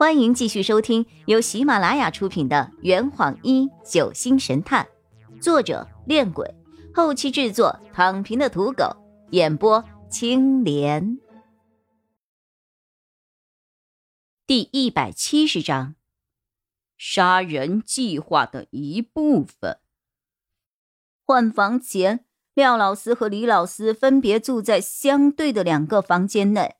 [0.00, 4.88] 欢迎继续收听由喜马拉雅出品的《圆谎一九星神探》，
[5.42, 6.54] 作者：恋鬼，
[6.94, 8.96] 后期制作：躺平的土狗，
[9.32, 11.18] 演播：青莲。
[14.46, 15.96] 第一百七十章，
[16.96, 19.80] 杀人计划的一部分。
[21.26, 22.24] 换房前，
[22.54, 26.76] 廖老师和李老师分别住在相对的两个房间内。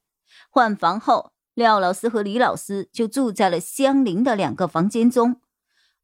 [0.48, 1.34] 换房后。
[1.54, 5.40] 廖老师和李老师就住在了相邻的两个房间中，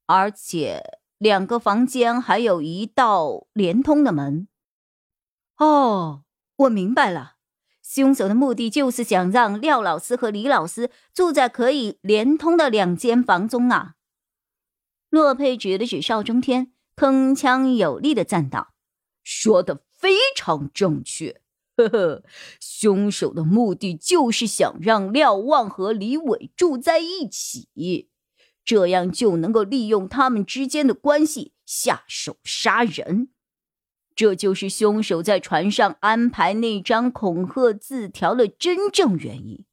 [0.06, 4.48] 而且两个房间还有一道连通的门。
[5.56, 6.24] 哦，
[6.56, 7.36] 我明白了，
[7.82, 13.94] 凶手的目的就是想让廖老师和李老师住在可以连通的两间房中啊。
[15.08, 18.74] 洛佩指了指邵中天，铿锵有力的赞道
[19.24, 21.40] ：“说的非常正确。”
[21.76, 22.24] 呵呵，
[22.58, 27.68] 凶手的目的就是想让廖望和李伟住在一起，
[28.64, 33.28] 这样就能够利用他们之间的关系下手杀人。
[34.14, 39.66] 这就是凶手在船上安排那张恐吓字条的真正原因，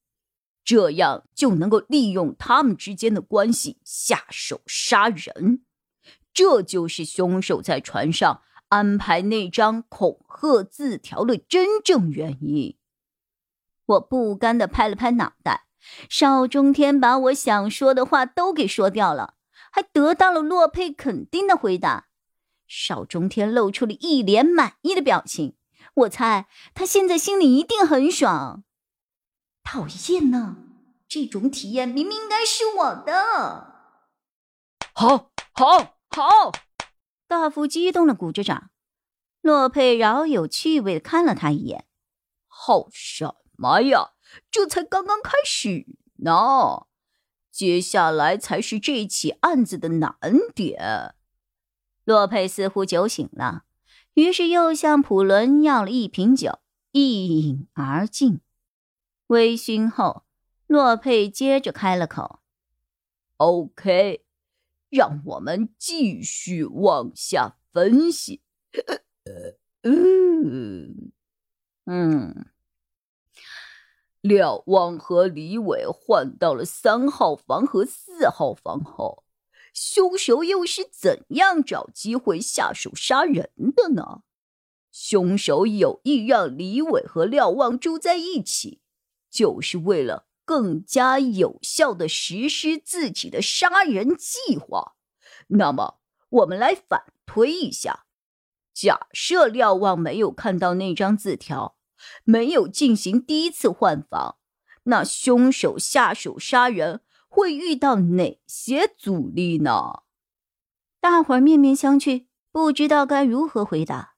[0.66, 5.64] 这样就能够利用他们之间的关系下手杀人。
[6.34, 8.42] 这就是凶手在船上。
[8.74, 12.76] 安排那张恐吓字条的真正原因，
[13.86, 15.68] 我不甘的拍了拍脑袋。
[16.10, 19.36] 邵中天把我想说的话都给说掉了，
[19.72, 22.08] 还得到了洛佩肯定的回答。
[22.66, 25.56] 邵中天露出了一脸满意的表情，
[25.94, 28.64] 我猜他现在心里一定很爽。
[29.64, 30.58] 讨厌呢，
[31.08, 33.14] 这种体验明明应该是我的。
[34.96, 36.52] 好，好，好。
[37.34, 38.70] 大夫激动的鼓着掌，
[39.42, 41.88] 洛佩饶有趣味的看了他一眼
[42.46, 44.12] ：“好什么呀？
[44.52, 46.86] 这才刚刚开始呢，
[47.52, 50.16] 接下来才是这起案子的难
[50.54, 51.16] 点。”
[52.06, 53.64] 洛佩似乎酒醒了，
[54.14, 56.60] 于是又向普伦要了一瓶酒，
[56.92, 58.42] 一饮而尽。
[59.28, 60.24] 微醺后，
[60.68, 62.42] 洛佩接着开了口
[63.38, 64.24] ：“OK。”
[64.94, 68.44] 让我们继续往下分析。
[69.82, 71.12] 嗯
[71.86, 72.46] 嗯，
[74.22, 79.24] 廖望和李伟换到了三号房和四号房后，
[79.74, 84.22] 凶手又是怎样找机会下手杀人的呢？
[84.92, 88.80] 凶手有意让李伟和廖望住在一起，
[89.32, 90.28] 就是为了。
[90.46, 94.96] 更加有效的实施自己的杀人计划。
[95.48, 96.00] 那么，
[96.30, 98.06] 我们来反推一下：
[98.74, 101.78] 假设廖望没有看到那张字条，
[102.24, 104.38] 没有进行第一次换房，
[104.84, 110.04] 那凶手下手杀人会遇到哪些阻力呢？
[111.00, 114.16] 大伙儿面面相觑，不知道该如何回答。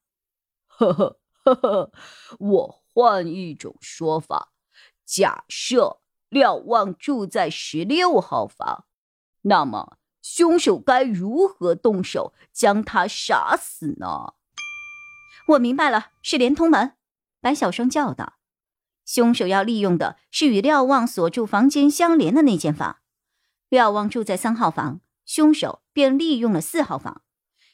[0.68, 1.92] 呵呵呵呵，
[2.40, 4.54] 我换一种说法：
[5.06, 6.02] 假设。
[6.36, 8.84] 廖望住在十六号房，
[9.44, 14.34] 那么凶手该如何动手将他杀死呢？
[15.48, 16.98] 我明白了，是连通门。
[17.40, 18.34] 白小生叫道
[19.08, 22.98] ：“凶手要利用的是与廖望所住房间相连的那间房。
[23.70, 27.22] 廖望住在三号房，凶手便利用了四号房。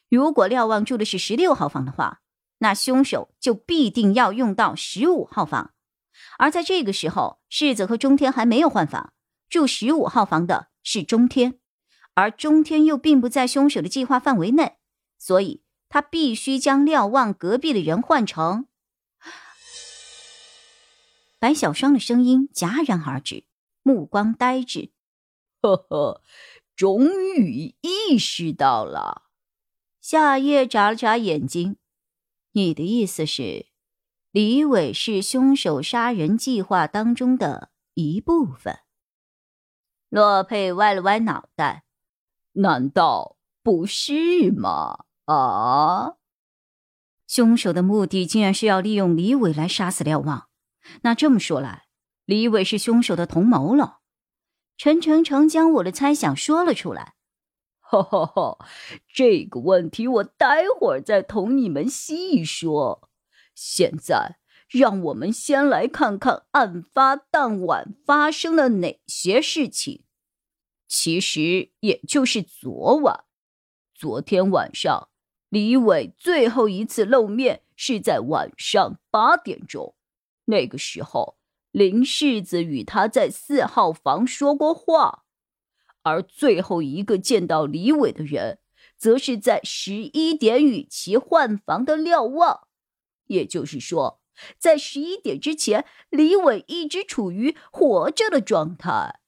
[0.07, 2.22] 如果廖望住的是十六号房的话，
[2.59, 5.72] 那凶手就必定要用到十五号房。”
[6.41, 9.13] 而在这个时候，世子和中天还没有换房，
[9.47, 11.59] 住十五号房的是中天，
[12.16, 14.78] 而中天又并不在凶手的计划范围内，
[15.19, 18.66] 所以他必须将廖望隔壁的人换成。
[21.38, 23.44] 白小双的声音戛然而止，
[23.84, 24.90] 目光呆滞。
[25.62, 26.23] 呵呵，
[26.75, 29.25] 终于意识到了。
[30.02, 31.78] 夏夜眨了眨眼睛，
[32.53, 33.68] 你的意思是？
[34.31, 38.80] 李伟是凶手杀人计划当中的一部分。
[40.08, 41.84] 洛佩歪了歪脑袋，
[42.53, 45.05] 难道不是吗？
[45.26, 46.14] 啊！
[47.28, 50.47] 凶手的目的竟然是要利用李伟来杀死廖望。
[51.02, 51.88] 那这么说来，
[52.23, 54.00] 李伟是凶手的同谋了。
[54.78, 57.16] 陈诚诚将我的猜想说了出来。
[57.82, 58.66] 哈哈哈，
[59.14, 63.09] 这个问题我待会儿再同你们细说。
[63.53, 64.38] 现在，
[64.70, 70.03] 让我们先来看看案发当晚发生了哪些事情。
[70.88, 73.24] 其实也就是昨晚。
[73.94, 75.09] 昨天晚上，
[75.50, 79.96] 李伟最后一次露面是在晚上八点钟。
[80.46, 81.38] 那个时候，
[81.72, 85.24] 林世子与他在四号房说过话。
[86.03, 88.58] 而最后一个见到李伟的人，
[88.98, 92.68] 则是在十一点与其换房的廖望。
[93.31, 94.22] 也就是说，
[94.59, 99.19] 在十一点之前，李伟一直处于活着的状态。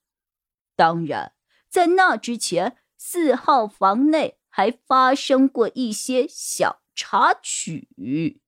[0.76, 1.34] 当然，
[1.70, 8.42] 在那之前，四号房内还发生过一些小插曲。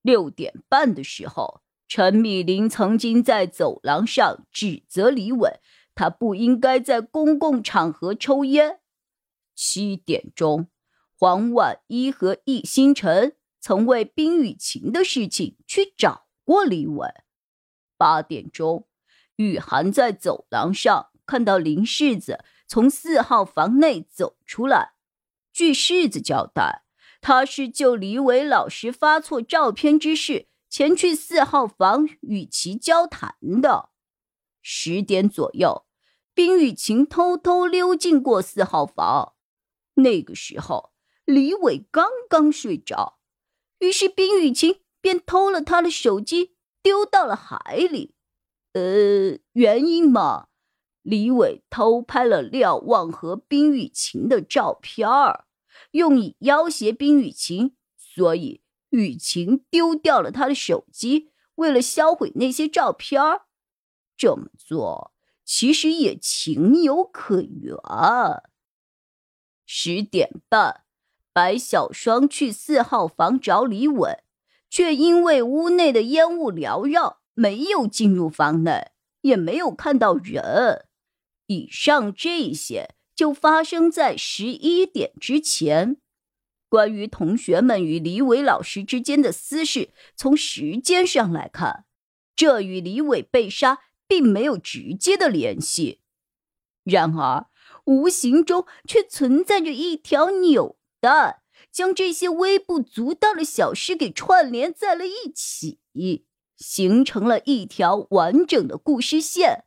[0.00, 5.60] 六点半的时候，陈米林曾经在走廊上指责李伟，
[5.94, 8.80] 他不应该在公共场合抽烟。
[9.54, 10.68] 七点钟，
[11.18, 17.08] 黄婉一和易星辰曾为冰雨晴的事情去找过李伟。
[17.96, 18.88] 八点钟，
[19.36, 21.10] 雨涵在走廊上。
[21.24, 24.94] 看到林世子从四号房内走出来，
[25.52, 26.82] 据世子交代，
[27.20, 33.90] 他是就李伟老师发错照片之事前去四号房与其交谈的。
[34.60, 35.86] 十点左右，
[36.34, 39.34] 冰雨晴偷偷溜进过四号房，
[39.94, 40.92] 那个时候
[41.24, 43.20] 李伟刚刚睡着，
[43.82, 48.14] 于是冰雨晴便偷了他的手机丢到了海里。
[48.74, 50.46] 呃，原因嘛。
[51.02, 55.46] 李伟偷拍了廖望和冰雨晴的照片儿，
[55.90, 63.46] 用以要挟冰雨晴，所以雨晴丢掉了他的手机，为了销毁那些照片儿。
[64.16, 65.12] 这么做
[65.44, 67.74] 其实也情有可原。
[69.66, 70.84] 十点半，
[71.32, 74.18] 白小双去四号房找李伟，
[74.68, 78.92] 却因为屋内的烟雾缭绕，没有进入房内，
[79.22, 80.86] 也没有看到人。
[81.46, 85.96] 以上这些就发生在十一点之前。
[86.68, 91.84] 关于同学们与李伟老师之间的私事，从时间上来看，
[92.34, 96.00] 这与李伟被杀并没有直接的联系。
[96.84, 97.46] 然而，
[97.84, 101.40] 无形中却存在着一条纽但，
[101.72, 105.80] 将这些微不足道的小事给串联在了一起，
[106.56, 109.64] 形成了一条完整的故事线。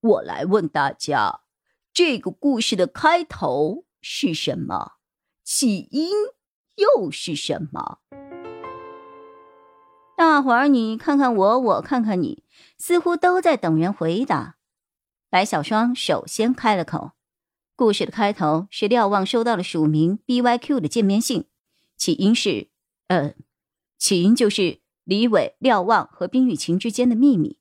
[0.00, 1.42] 我来问大家，
[1.92, 4.92] 这个故事的开头是什么？
[5.44, 6.12] 起因
[6.76, 7.98] 又是什么？
[10.16, 12.42] 大伙儿，你看看我，我看看你，
[12.78, 14.56] 似乎都在等人回答。
[15.28, 17.12] 白小双首先开了口
[17.78, 21.48] ：“故事的开头是廖望收到了署名 BYQ 的见面信，
[21.96, 22.72] 起因是……
[23.06, 23.36] 呃，
[23.96, 27.60] 起因就是李伟、廖望和冰雨晴之间的秘密。”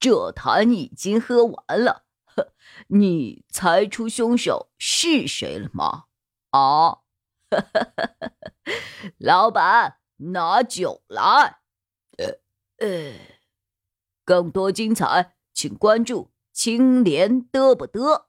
[0.00, 2.52] 这坛已经喝完了，呵，
[2.88, 6.06] 你猜出凶手是谁了吗？
[6.50, 7.02] 啊，
[9.18, 11.60] 老板，拿酒来。
[12.18, 12.40] 呃
[12.78, 13.14] 呃，
[14.24, 18.28] 更多精彩，请关注青莲得不得。